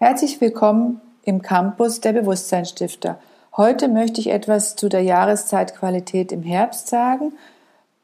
Herzlich 0.00 0.40
willkommen 0.40 1.00
im 1.24 1.42
Campus 1.42 2.00
der 2.00 2.12
Bewusstseinsstifter. 2.12 3.18
Heute 3.56 3.88
möchte 3.88 4.20
ich 4.20 4.28
etwas 4.30 4.76
zu 4.76 4.88
der 4.88 5.02
Jahreszeitqualität 5.02 6.30
im 6.30 6.44
Herbst 6.44 6.86
sagen, 6.86 7.32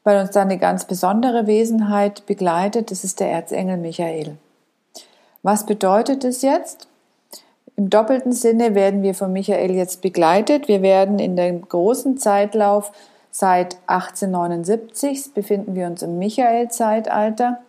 weil 0.03 0.21
uns 0.21 0.33
da 0.33 0.43
eine 0.43 0.59
ganz 0.59 0.87
besondere 0.87 1.47
Wesenheit 1.47 2.27
begleitet. 2.27 2.91
Das 2.91 3.05
ist 3.05 3.21
der 3.21 3.31
Erzengel 3.31 3.77
Michael. 3.77 4.39
Was 5.45 5.67
bedeutet 5.67 6.25
es 6.25 6.43
jetzt? 6.43 6.89
Im 7.77 7.91
doppelten 7.91 8.33
Sinne 8.33 8.75
werden 8.75 9.03
wir 9.05 9.15
von 9.15 9.33
Michael 9.33 9.71
jetzt 9.71 10.03
begleitet. 10.03 10.67
Wir 10.67 10.83
werden 10.83 11.21
in 11.21 11.37
dem 11.37 11.63
großen 11.63 12.19
Zeitlauf 12.19 12.91
seit 13.31 13.77
1879 13.87 15.33
befinden 15.33 15.77
wir 15.77 15.87
uns 15.87 16.03
im 16.03 16.19
Michael-Zeitalter 16.19 17.61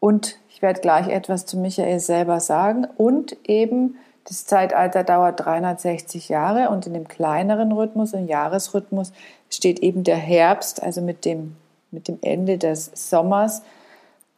und 0.00 0.38
ich 0.48 0.62
werde 0.62 0.80
gleich 0.80 1.08
etwas 1.08 1.46
zu 1.46 1.56
Michael 1.56 2.00
selber 2.00 2.40
sagen. 2.40 2.86
Und 2.96 3.36
eben, 3.48 3.96
das 4.24 4.44
Zeitalter 4.44 5.04
dauert 5.04 5.44
360 5.44 6.28
Jahre 6.28 6.70
und 6.70 6.86
in 6.86 6.94
dem 6.94 7.08
kleineren 7.08 7.72
Rhythmus, 7.72 8.12
im 8.12 8.26
Jahresrhythmus, 8.26 9.12
steht 9.50 9.80
eben 9.80 10.04
der 10.04 10.16
Herbst, 10.16 10.82
also 10.82 11.00
mit 11.00 11.24
dem, 11.24 11.56
mit 11.90 12.08
dem 12.08 12.18
Ende 12.22 12.58
des 12.58 12.90
Sommers, 12.94 13.62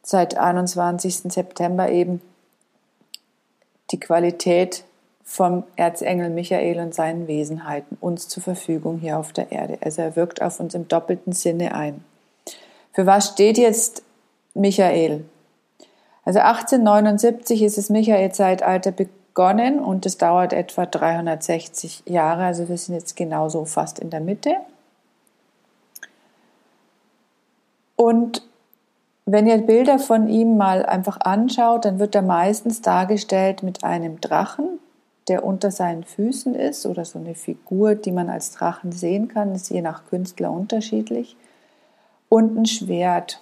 seit 0.03 0.37
21. 0.37 1.31
September 1.31 1.89
eben 1.89 2.21
die 3.91 3.99
Qualität 3.99 4.83
vom 5.23 5.63
Erzengel 5.75 6.29
Michael 6.29 6.79
und 6.79 6.93
seinen 6.93 7.27
Wesenheiten 7.27 7.97
uns 7.99 8.27
zur 8.27 8.43
Verfügung 8.43 8.99
hier 8.99 9.17
auf 9.17 9.33
der 9.33 9.51
Erde. 9.51 9.77
Also 9.81 10.01
er 10.01 10.15
wirkt 10.15 10.41
auf 10.41 10.59
uns 10.59 10.75
im 10.75 10.87
doppelten 10.87 11.33
Sinne 11.33 11.73
ein. 11.73 12.03
Für 12.93 13.05
was 13.05 13.29
steht 13.29 13.57
jetzt 13.57 14.03
Michael? 14.53 15.23
Also 16.23 16.39
1879 16.39 17.63
ist 17.63 17.77
das 17.77 17.89
Michael-Zeitalter 17.89 18.91
begonnen 18.91 19.79
und 19.79 20.05
es 20.05 20.17
dauert 20.17 20.53
etwa 20.53 20.85
360 20.85 22.03
Jahre. 22.05 22.43
Also 22.45 22.69
wir 22.69 22.77
sind 22.77 22.95
jetzt 22.95 23.15
genauso 23.15 23.65
fast 23.65 23.99
in 23.99 24.09
der 24.09 24.19
Mitte. 24.19 24.57
Und 27.95 28.43
wenn 29.25 29.47
ihr 29.47 29.59
Bilder 29.59 29.99
von 29.99 30.27
ihm 30.27 30.57
mal 30.57 30.85
einfach 30.85 31.21
anschaut, 31.21 31.85
dann 31.85 31.99
wird 31.99 32.15
er 32.15 32.21
meistens 32.21 32.81
dargestellt 32.81 33.63
mit 33.63 33.83
einem 33.83 34.19
Drachen, 34.19 34.79
der 35.27 35.45
unter 35.45 35.71
seinen 35.71 36.03
Füßen 36.03 36.55
ist 36.55 36.85
oder 36.85 37.05
so 37.05 37.19
eine 37.19 37.35
Figur, 37.35 37.95
die 37.95 38.11
man 38.11 38.29
als 38.29 38.51
Drachen 38.51 38.91
sehen 38.91 39.27
kann, 39.27 39.53
ist 39.53 39.69
je 39.69 39.81
nach 39.81 40.07
Künstler 40.09 40.51
unterschiedlich, 40.51 41.37
und 42.29 42.57
ein 42.57 42.65
Schwert. 42.65 43.39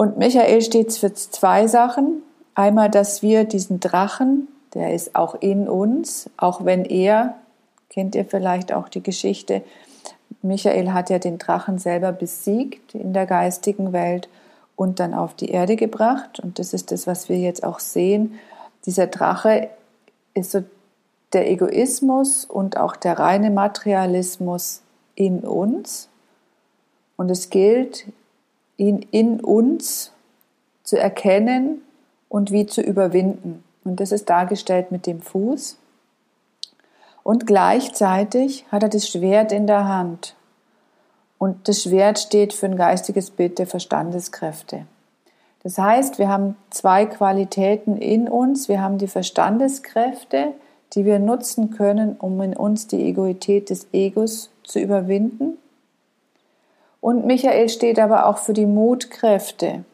Und 0.00 0.16
Michael 0.16 0.62
steht 0.62 0.94
für 0.94 1.12
zwei 1.12 1.66
Sachen. 1.66 2.22
Einmal, 2.54 2.88
dass 2.88 3.20
wir 3.20 3.44
diesen 3.44 3.80
Drachen, 3.80 4.48
der 4.72 4.94
ist 4.94 5.14
auch 5.14 5.34
in 5.42 5.68
uns, 5.68 6.30
auch 6.38 6.64
wenn 6.64 6.86
er, 6.86 7.34
kennt 7.90 8.14
ihr 8.14 8.24
vielleicht 8.24 8.72
auch 8.72 8.88
die 8.88 9.02
Geschichte, 9.02 9.62
Michael 10.40 10.94
hat 10.94 11.10
ja 11.10 11.18
den 11.18 11.36
Drachen 11.36 11.76
selber 11.76 12.12
besiegt 12.12 12.94
in 12.94 13.12
der 13.12 13.26
geistigen 13.26 13.92
Welt 13.92 14.30
und 14.74 15.00
dann 15.00 15.12
auf 15.12 15.34
die 15.34 15.50
Erde 15.50 15.76
gebracht. 15.76 16.40
Und 16.40 16.58
das 16.58 16.72
ist 16.72 16.92
das, 16.92 17.06
was 17.06 17.28
wir 17.28 17.36
jetzt 17.36 17.62
auch 17.62 17.78
sehen. 17.78 18.38
Dieser 18.86 19.06
Drache 19.06 19.68
ist 20.32 20.52
so 20.52 20.64
der 21.34 21.50
Egoismus 21.50 22.46
und 22.46 22.78
auch 22.78 22.96
der 22.96 23.18
reine 23.18 23.50
Materialismus 23.50 24.80
in 25.14 25.40
uns. 25.40 26.08
Und 27.18 27.30
es 27.30 27.50
gilt, 27.50 28.06
ihn 28.80 29.06
in 29.10 29.40
uns 29.40 30.10
zu 30.84 30.98
erkennen 30.98 31.82
und 32.30 32.50
wie 32.50 32.66
zu 32.66 32.80
überwinden. 32.80 33.62
Und 33.84 34.00
das 34.00 34.10
ist 34.10 34.30
dargestellt 34.30 34.90
mit 34.90 35.06
dem 35.06 35.20
Fuß. 35.20 35.76
Und 37.22 37.46
gleichzeitig 37.46 38.64
hat 38.72 38.82
er 38.82 38.88
das 38.88 39.06
Schwert 39.06 39.52
in 39.52 39.66
der 39.66 39.86
Hand. 39.86 40.34
Und 41.36 41.68
das 41.68 41.82
Schwert 41.82 42.18
steht 42.18 42.54
für 42.54 42.66
ein 42.66 42.76
geistiges 42.76 43.30
Bild 43.30 43.58
der 43.58 43.66
Verstandeskräfte. 43.66 44.86
Das 45.62 45.76
heißt, 45.76 46.18
wir 46.18 46.28
haben 46.28 46.56
zwei 46.70 47.04
Qualitäten 47.04 47.98
in 47.98 48.28
uns. 48.28 48.70
Wir 48.70 48.80
haben 48.80 48.96
die 48.96 49.08
Verstandeskräfte, 49.08 50.54
die 50.94 51.04
wir 51.04 51.18
nutzen 51.18 51.70
können, 51.70 52.16
um 52.16 52.40
in 52.40 52.56
uns 52.56 52.86
die 52.86 53.04
Egoität 53.04 53.68
des 53.68 53.88
Egos 53.92 54.50
zu 54.64 54.80
überwinden. 54.80 55.58
Und 57.00 57.26
Michael 57.26 57.68
steht 57.68 57.98
aber 57.98 58.26
auch 58.26 58.38
für 58.38 58.52
die 58.52 58.66
Mutkräfte. 58.66 59.84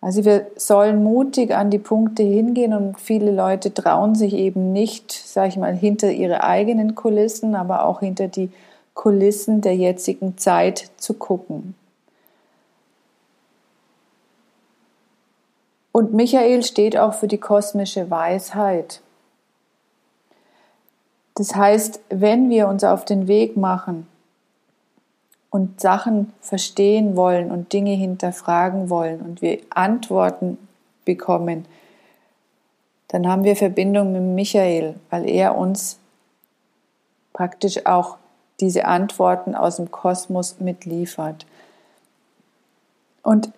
Also 0.00 0.24
wir 0.24 0.46
sollen 0.56 1.02
mutig 1.02 1.54
an 1.54 1.70
die 1.70 1.78
Punkte 1.78 2.22
hingehen 2.22 2.72
und 2.72 3.00
viele 3.00 3.32
Leute 3.32 3.74
trauen 3.74 4.14
sich 4.14 4.34
eben 4.34 4.72
nicht, 4.72 5.10
sage 5.10 5.48
ich 5.48 5.56
mal, 5.56 5.74
hinter 5.74 6.10
ihre 6.12 6.44
eigenen 6.44 6.94
Kulissen, 6.94 7.54
aber 7.54 7.84
auch 7.84 8.00
hinter 8.00 8.28
die 8.28 8.50
Kulissen 8.94 9.62
der 9.62 9.74
jetzigen 9.74 10.38
Zeit 10.38 10.90
zu 10.96 11.14
gucken. 11.14 11.74
Und 15.92 16.12
Michael 16.12 16.62
steht 16.62 16.96
auch 16.96 17.14
für 17.14 17.26
die 17.26 17.38
kosmische 17.38 18.10
Weisheit. 18.10 19.00
Das 21.34 21.54
heißt, 21.54 22.00
wenn 22.10 22.48
wir 22.48 22.68
uns 22.68 22.84
auf 22.84 23.04
den 23.04 23.28
Weg 23.28 23.56
machen, 23.56 24.06
und 25.56 25.80
Sachen 25.80 26.34
verstehen 26.42 27.16
wollen 27.16 27.50
und 27.50 27.72
Dinge 27.72 27.92
hinterfragen 27.92 28.90
wollen 28.90 29.22
und 29.22 29.40
wir 29.40 29.58
Antworten 29.70 30.58
bekommen, 31.06 31.64
dann 33.08 33.26
haben 33.26 33.42
wir 33.44 33.56
Verbindung 33.56 34.12
mit 34.12 34.20
Michael, 34.20 34.96
weil 35.08 35.26
er 35.26 35.56
uns 35.56 35.98
praktisch 37.32 37.86
auch 37.86 38.18
diese 38.60 38.84
Antworten 38.84 39.54
aus 39.54 39.76
dem 39.76 39.90
Kosmos 39.90 40.60
mitliefert. 40.60 41.46
Und 43.22 43.50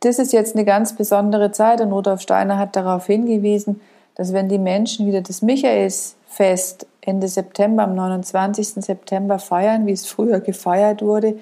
das 0.00 0.18
ist 0.18 0.32
jetzt 0.32 0.56
eine 0.56 0.64
ganz 0.64 0.96
besondere 0.96 1.52
Zeit 1.52 1.80
und 1.80 1.92
Rudolf 1.92 2.20
Steiner 2.20 2.58
hat 2.58 2.74
darauf 2.74 3.06
hingewiesen, 3.06 3.80
dass 4.16 4.32
wenn 4.32 4.48
die 4.48 4.58
Menschen 4.58 5.06
wieder 5.06 5.20
das 5.20 5.40
Michaelsfest 5.40 6.86
Ende 7.06 7.28
September, 7.28 7.82
am 7.82 7.94
29. 7.94 8.82
September 8.84 9.38
feiern, 9.38 9.86
wie 9.86 9.92
es 9.92 10.06
früher 10.06 10.40
gefeiert 10.40 11.02
wurde, 11.02 11.38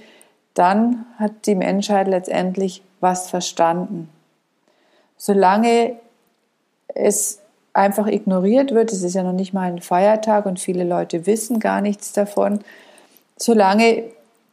dann 0.55 1.07
hat 1.19 1.47
die 1.47 1.55
Menschheit 1.55 2.09
letztendlich 2.09 2.83
was 3.01 3.31
verstanden. 3.31 4.11
Solange 5.17 5.95
es 6.89 7.39
einfach 7.73 8.07
ignoriert 8.07 8.73
wird, 8.73 8.93
es 8.93 9.03
ist 9.03 9.15
ja 9.15 9.23
noch 9.23 9.33
nicht 9.33 9.55
mal 9.55 9.71
ein 9.71 9.81
Feiertag 9.81 10.47
und 10.47 10.61
viele 10.61 10.85
Leute 10.85 11.27
wissen 11.27 11.61
gar 11.61 11.81
nichts 11.81 12.13
davon, 12.13 12.61
solange 13.37 14.05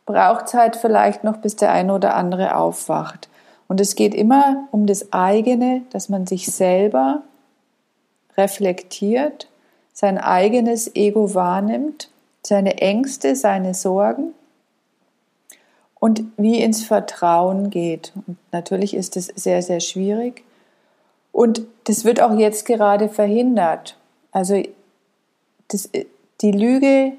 braucht 0.06 0.48
es 0.48 0.54
halt 0.54 0.76
vielleicht 0.76 1.24
noch, 1.24 1.38
bis 1.38 1.56
der 1.56 1.72
eine 1.72 1.94
oder 1.94 2.16
andere 2.16 2.56
aufwacht. 2.56 3.30
Und 3.68 3.82
es 3.82 3.96
geht 3.96 4.16
immer 4.16 4.68
um 4.72 4.86
das 4.88 5.12
eigene, 5.12 5.82
dass 5.92 6.10
man 6.10 6.26
sich 6.26 6.48
selber 6.52 7.24
reflektiert 8.38 9.49
sein 10.00 10.18
eigenes 10.18 10.96
Ego 10.96 11.36
wahrnimmt, 11.36 12.10
seine 12.42 12.78
Ängste, 12.78 13.36
seine 13.36 13.74
Sorgen 13.74 14.34
und 16.00 16.24
wie 16.38 16.62
ins 16.62 16.86
Vertrauen 16.86 17.70
geht. 17.70 18.14
Und 18.16 18.38
natürlich 18.54 18.94
ist 18.94 19.18
es 19.18 19.26
sehr, 19.26 19.62
sehr 19.62 19.82
schwierig. 19.82 20.46
Und 21.34 21.64
das 21.84 22.06
wird 22.06 22.22
auch 22.22 22.34
jetzt 22.38 22.66
gerade 22.66 23.10
verhindert. 23.10 23.98
Also 24.32 24.64
das, 25.68 25.90
die 26.40 26.52
Lüge 26.54 27.12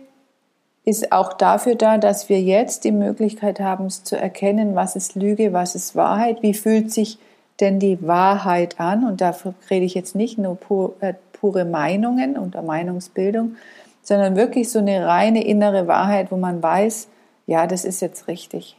ist 0.87 1.13
auch 1.13 1.35
dafür 1.35 1.75
da, 1.75 1.99
dass 1.99 2.31
wir 2.31 2.41
jetzt 2.41 2.85
die 2.85 2.93
Möglichkeit 2.93 3.61
haben, 3.61 3.85
es 3.85 4.05
zu 4.05 4.17
erkennen, 4.17 4.75
was 4.75 4.97
ist 4.97 5.17
Lüge, 5.17 5.53
was 5.53 5.75
ist 5.75 5.97
Wahrheit, 5.97 6.43
wie 6.43 6.55
fühlt 6.55 6.91
sich 6.91 7.19
denn 7.61 7.79
die 7.79 8.01
Wahrheit 8.01 8.81
an. 8.81 9.05
Und 9.05 9.21
dafür 9.21 9.53
rede 9.69 9.85
ich 9.85 9.93
jetzt 9.93 10.15
nicht 10.15 10.39
nur 10.39 10.57
pur, 10.57 10.95
äh, 11.01 11.13
pure 11.41 11.65
Meinungen 11.65 12.37
und 12.37 12.55
Meinungsbildung, 12.55 13.57
sondern 14.03 14.37
wirklich 14.37 14.71
so 14.71 14.79
eine 14.79 15.07
reine 15.07 15.45
innere 15.45 15.87
Wahrheit, 15.87 16.31
wo 16.31 16.37
man 16.37 16.63
weiß, 16.63 17.09
ja, 17.47 17.67
das 17.67 17.85
ist 17.85 18.01
jetzt 18.01 18.29
richtig. 18.29 18.77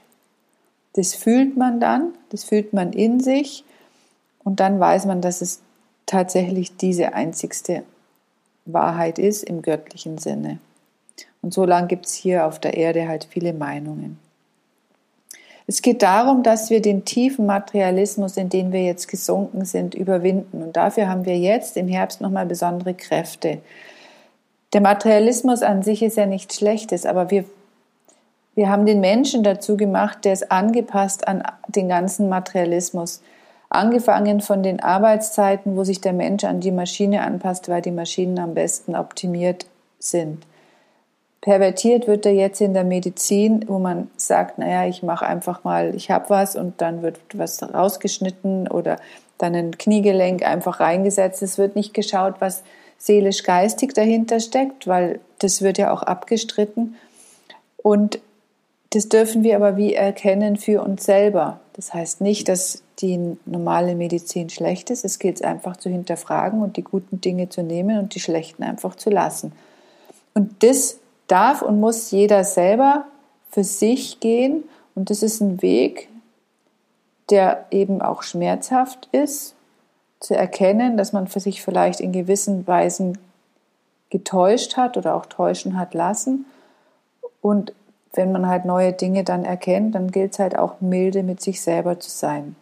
Das 0.93 1.15
fühlt 1.15 1.57
man 1.57 1.79
dann, 1.79 2.13
das 2.29 2.43
fühlt 2.43 2.73
man 2.73 2.93
in 2.93 3.19
sich 3.19 3.63
und 4.43 4.59
dann 4.59 4.79
weiß 4.79 5.05
man, 5.05 5.21
dass 5.21 5.41
es 5.41 5.61
tatsächlich 6.05 6.75
diese 6.77 7.13
einzigste 7.13 7.83
Wahrheit 8.65 9.17
ist 9.19 9.43
im 9.43 9.61
göttlichen 9.61 10.17
Sinne. 10.17 10.59
Und 11.41 11.53
so 11.53 11.65
lange 11.65 11.87
gibt 11.87 12.05
es 12.05 12.13
hier 12.13 12.45
auf 12.45 12.59
der 12.59 12.75
Erde 12.75 13.07
halt 13.07 13.25
viele 13.29 13.53
Meinungen. 13.53 14.19
Es 15.67 15.81
geht 15.81 16.01
darum, 16.01 16.43
dass 16.43 16.69
wir 16.69 16.81
den 16.81 17.05
tiefen 17.05 17.45
Materialismus, 17.45 18.37
in 18.37 18.49
den 18.49 18.71
wir 18.71 18.83
jetzt 18.83 19.07
gesunken 19.07 19.65
sind, 19.65 19.95
überwinden. 19.95 20.63
Und 20.63 20.75
dafür 20.75 21.07
haben 21.07 21.25
wir 21.25 21.37
jetzt 21.37 21.77
im 21.77 21.87
Herbst 21.87 22.21
nochmal 22.21 22.45
besondere 22.45 22.93
Kräfte. 22.93 23.59
Der 24.73 24.81
Materialismus 24.81 25.61
an 25.61 25.83
sich 25.83 26.01
ist 26.01 26.17
ja 26.17 26.25
nichts 26.25 26.55
Schlechtes, 26.55 27.05
aber 27.05 27.29
wir, 27.29 27.45
wir 28.55 28.69
haben 28.69 28.85
den 28.85 29.01
Menschen 29.01 29.43
dazu 29.43 29.77
gemacht, 29.77 30.23
der 30.23 30.33
ist 30.33 30.51
angepasst 30.51 31.27
an 31.27 31.43
den 31.67 31.89
ganzen 31.89 32.29
Materialismus. 32.29 33.21
Angefangen 33.69 34.41
von 34.41 34.63
den 34.63 34.81
Arbeitszeiten, 34.81 35.77
wo 35.77 35.83
sich 35.83 36.01
der 36.01 36.13
Mensch 36.13 36.43
an 36.43 36.59
die 36.59 36.71
Maschine 36.71 37.21
anpasst, 37.21 37.69
weil 37.69 37.81
die 37.81 37.91
Maschinen 37.91 38.39
am 38.39 38.53
besten 38.53 38.95
optimiert 38.95 39.65
sind. 39.99 40.45
Pervertiert 41.41 42.07
wird 42.07 42.27
er 42.27 42.33
jetzt 42.33 42.61
in 42.61 42.75
der 42.75 42.83
Medizin, 42.83 43.65
wo 43.67 43.79
man 43.79 44.11
sagt, 44.15 44.59
naja, 44.59 44.87
ich 44.87 45.01
mache 45.01 45.25
einfach 45.25 45.63
mal, 45.63 45.95
ich 45.95 46.11
habe 46.11 46.29
was 46.29 46.55
und 46.55 46.79
dann 46.81 47.01
wird 47.01 47.19
was 47.33 47.61
rausgeschnitten 47.63 48.67
oder 48.67 48.97
dann 49.39 49.55
ein 49.55 49.77
Kniegelenk 49.77 50.43
einfach 50.43 50.79
reingesetzt. 50.79 51.41
Es 51.41 51.57
wird 51.57 51.75
nicht 51.75 51.95
geschaut, 51.95 52.35
was 52.39 52.61
seelisch-geistig 52.99 53.93
dahinter 53.93 54.39
steckt, 54.39 54.85
weil 54.85 55.19
das 55.39 55.63
wird 55.63 55.79
ja 55.79 55.91
auch 55.91 56.03
abgestritten. 56.03 56.95
Und 57.77 58.19
das 58.91 59.09
dürfen 59.09 59.43
wir 59.43 59.55
aber 59.55 59.77
wie 59.77 59.95
erkennen 59.95 60.57
für 60.57 60.83
uns 60.83 61.05
selber. 61.05 61.59
Das 61.73 61.91
heißt 61.91 62.21
nicht, 62.21 62.49
dass 62.49 62.83
die 62.99 63.37
normale 63.45 63.95
Medizin 63.95 64.51
schlecht 64.51 64.91
ist. 64.91 65.03
Es 65.03 65.17
gilt 65.17 65.43
einfach 65.43 65.77
zu 65.77 65.89
hinterfragen 65.89 66.61
und 66.61 66.77
die 66.77 66.83
guten 66.83 67.19
Dinge 67.19 67.49
zu 67.49 67.63
nehmen 67.63 67.97
und 67.97 68.13
die 68.13 68.19
schlechten 68.19 68.61
einfach 68.61 68.95
zu 68.95 69.09
lassen. 69.09 69.53
Und 70.35 70.61
das 70.61 70.99
darf 71.31 71.61
und 71.61 71.79
muss 71.79 72.11
jeder 72.11 72.43
selber 72.43 73.05
für 73.49 73.63
sich 73.63 74.19
gehen. 74.19 74.63
Und 74.95 75.09
das 75.09 75.23
ist 75.23 75.41
ein 75.41 75.61
Weg, 75.61 76.09
der 77.29 77.65
eben 77.71 78.01
auch 78.01 78.23
schmerzhaft 78.23 79.07
ist, 79.11 79.55
zu 80.19 80.35
erkennen, 80.35 80.97
dass 80.97 81.13
man 81.13 81.27
für 81.27 81.39
sich 81.39 81.61
vielleicht 81.61 81.99
in 81.99 82.11
gewissen 82.11 82.67
Weisen 82.67 83.17
getäuscht 84.09 84.77
hat 84.77 84.97
oder 84.97 85.15
auch 85.15 85.25
täuschen 85.25 85.77
hat 85.77 85.93
lassen 85.93 86.45
und 87.41 87.73
wenn 88.13 88.31
man 88.31 88.47
halt 88.47 88.65
neue 88.65 88.93
Dinge 88.93 89.23
dann 89.23 89.43
erkennt, 89.43 89.95
dann 89.95 90.11
gilt 90.11 90.33
es 90.33 90.39
halt 90.39 90.57
auch 90.57 90.79
milde 90.79 91.23
mit 91.23 91.41
sich 91.41 91.61
selber 91.61 91.99
zu 91.99 92.09
sein. 92.09 92.55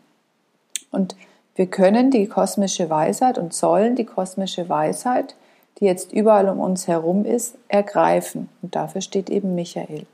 Und 0.91 1.15
wir 1.55 1.67
können 1.67 2.11
die 2.11 2.27
kosmische 2.27 2.89
Weisheit 2.89 3.37
und 3.37 3.53
sollen 3.53 3.95
die 3.95 4.05
kosmische 4.05 4.69
Weisheit, 4.69 5.35
die 5.79 5.85
jetzt 5.85 6.11
überall 6.11 6.49
um 6.49 6.59
uns 6.59 6.87
herum 6.87 7.25
ist, 7.25 7.55
ergreifen. 7.67 8.49
Und 8.61 8.75
dafür 8.75 9.01
steht 9.01 9.29
eben 9.29 9.55
Michael. 9.55 10.05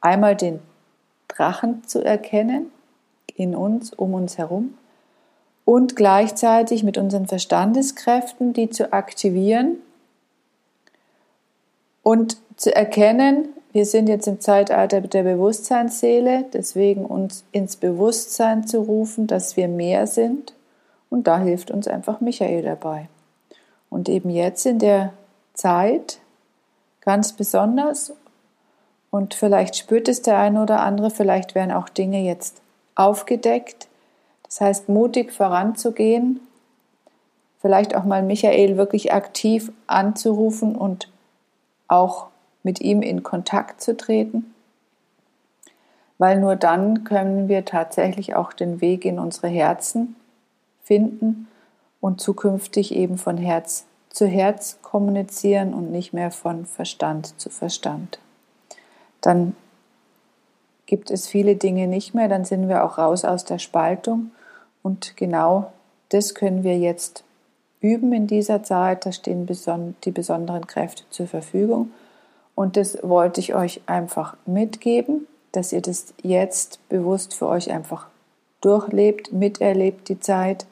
Einmal 0.00 0.36
den 0.36 0.60
Drachen 1.28 1.82
zu 1.86 2.04
erkennen, 2.04 2.70
in 3.36 3.56
uns, 3.56 3.92
um 3.92 4.14
uns 4.14 4.38
herum, 4.38 4.74
und 5.64 5.96
gleichzeitig 5.96 6.82
mit 6.82 6.98
unseren 6.98 7.26
Verstandeskräften 7.26 8.52
die 8.52 8.68
zu 8.68 8.92
aktivieren 8.92 9.78
und 12.02 12.36
zu 12.56 12.74
erkennen, 12.74 13.48
wir 13.72 13.86
sind 13.86 14.08
jetzt 14.08 14.28
im 14.28 14.40
Zeitalter 14.40 15.00
der 15.00 15.24
Bewusstseinsseele, 15.24 16.44
deswegen 16.52 17.04
uns 17.04 17.44
ins 17.50 17.74
Bewusstsein 17.74 18.66
zu 18.68 18.78
rufen, 18.78 19.26
dass 19.26 19.56
wir 19.56 19.66
mehr 19.66 20.06
sind. 20.06 20.54
Und 21.10 21.26
da 21.26 21.40
hilft 21.40 21.72
uns 21.72 21.88
einfach 21.88 22.20
Michael 22.20 22.62
dabei. 22.62 23.08
Und 23.94 24.08
eben 24.08 24.28
jetzt 24.28 24.66
in 24.66 24.80
der 24.80 25.12
Zeit 25.52 26.18
ganz 27.00 27.32
besonders, 27.32 28.12
und 29.12 29.34
vielleicht 29.34 29.76
spürt 29.76 30.08
es 30.08 30.20
der 30.20 30.36
eine 30.36 30.60
oder 30.60 30.80
andere, 30.80 31.12
vielleicht 31.12 31.54
werden 31.54 31.70
auch 31.70 31.88
Dinge 31.88 32.20
jetzt 32.20 32.60
aufgedeckt. 32.96 33.86
Das 34.42 34.60
heißt, 34.60 34.88
mutig 34.88 35.32
voranzugehen, 35.32 36.40
vielleicht 37.60 37.94
auch 37.94 38.02
mal 38.02 38.24
Michael 38.24 38.76
wirklich 38.76 39.12
aktiv 39.12 39.70
anzurufen 39.86 40.74
und 40.74 41.08
auch 41.86 42.26
mit 42.64 42.80
ihm 42.80 43.00
in 43.00 43.22
Kontakt 43.22 43.80
zu 43.80 43.96
treten, 43.96 44.52
weil 46.18 46.40
nur 46.40 46.56
dann 46.56 47.04
können 47.04 47.46
wir 47.46 47.64
tatsächlich 47.64 48.34
auch 48.34 48.52
den 48.52 48.80
Weg 48.80 49.04
in 49.04 49.20
unsere 49.20 49.46
Herzen 49.46 50.16
finden 50.82 51.46
und 52.04 52.20
zukünftig 52.20 52.94
eben 52.94 53.16
von 53.16 53.38
Herz 53.38 53.86
zu 54.10 54.26
Herz 54.26 54.76
kommunizieren 54.82 55.72
und 55.72 55.90
nicht 55.90 56.12
mehr 56.12 56.30
von 56.30 56.66
Verstand 56.66 57.40
zu 57.40 57.48
Verstand. 57.48 58.18
Dann 59.22 59.56
gibt 60.84 61.10
es 61.10 61.26
viele 61.26 61.56
Dinge 61.56 61.86
nicht 61.86 62.14
mehr, 62.14 62.28
dann 62.28 62.44
sind 62.44 62.68
wir 62.68 62.84
auch 62.84 62.98
raus 62.98 63.24
aus 63.24 63.46
der 63.46 63.58
Spaltung. 63.58 64.32
Und 64.82 65.16
genau 65.16 65.72
das 66.10 66.34
können 66.34 66.62
wir 66.62 66.76
jetzt 66.76 67.24
üben 67.80 68.12
in 68.12 68.26
dieser 68.26 68.62
Zeit, 68.62 69.06
da 69.06 69.10
stehen 69.10 69.48
die 70.04 70.10
besonderen 70.10 70.66
Kräfte 70.66 71.04
zur 71.08 71.26
Verfügung. 71.26 71.90
Und 72.54 72.76
das 72.76 72.98
wollte 73.02 73.40
ich 73.40 73.54
euch 73.54 73.80
einfach 73.86 74.36
mitgeben, 74.44 75.26
dass 75.52 75.72
ihr 75.72 75.80
das 75.80 76.12
jetzt 76.22 76.86
bewusst 76.90 77.32
für 77.32 77.48
euch 77.48 77.70
einfach 77.70 78.08
durchlebt, 78.60 79.32
miterlebt 79.32 80.10
die 80.10 80.20
Zeit 80.20 80.66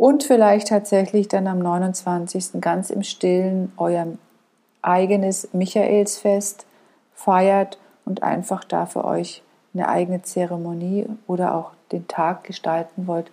und 0.00 0.24
vielleicht 0.24 0.68
tatsächlich 0.68 1.28
dann 1.28 1.46
am 1.46 1.58
29. 1.58 2.58
ganz 2.62 2.88
im 2.88 3.02
Stillen 3.02 3.70
euer 3.76 4.06
eigenes 4.80 5.52
Michaelsfest 5.52 6.64
feiert 7.12 7.78
und 8.06 8.22
einfach 8.22 8.64
da 8.64 8.86
für 8.86 9.04
euch 9.04 9.42
eine 9.74 9.90
eigene 9.90 10.22
Zeremonie 10.22 11.04
oder 11.26 11.54
auch 11.54 11.72
den 11.92 12.08
Tag 12.08 12.44
gestalten 12.44 13.06
wollt, 13.06 13.30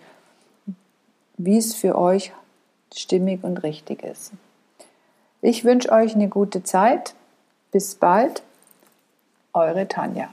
wie 1.38 1.56
es 1.56 1.74
für 1.74 1.96
euch 1.96 2.32
stimmig 2.94 3.44
und 3.44 3.62
richtig 3.62 4.02
ist. 4.02 4.32
Ich 5.40 5.64
wünsche 5.64 5.90
euch 5.90 6.14
eine 6.14 6.28
gute 6.28 6.64
Zeit 6.64 7.14
bis 7.72 7.94
bald, 7.94 8.42
eure 9.54 9.88
Tanja. 9.88 10.28